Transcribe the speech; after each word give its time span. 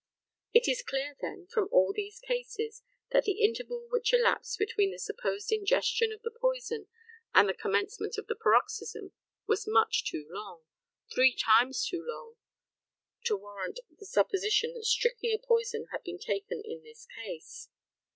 It 0.51 0.67
is 0.67 0.81
clear, 0.81 1.15
then, 1.21 1.45
from 1.45 1.69
all 1.71 1.93
these 1.93 2.19
cases, 2.27 2.81
that 3.11 3.25
the 3.25 3.43
interval 3.45 3.87
which 3.91 4.11
elapsed 4.15 4.57
between 4.57 4.89
the 4.91 4.97
supposed 4.97 5.51
ingestion 5.51 6.11
of 6.11 6.23
the 6.23 6.31
poison 6.41 6.87
and 7.35 7.47
the 7.47 7.53
commencement 7.53 8.17
of 8.17 8.25
the 8.25 8.33
paroxysm 8.33 9.11
was 9.45 9.67
much 9.67 10.03
too 10.09 10.27
long 10.31 10.63
three 11.13 11.35
times 11.35 11.85
too 11.87 12.03
long 12.03 12.35
to 13.25 13.37
warrant 13.37 13.79
the 13.95 14.07
supposition 14.07 14.73
that 14.73 14.85
strychnia 14.85 15.37
poison 15.37 15.85
had 15.91 16.01
been 16.03 16.17
taken 16.17 16.63
in 16.65 16.81
this 16.81 17.05
case. 17.23 17.69